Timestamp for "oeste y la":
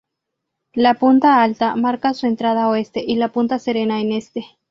2.69-3.31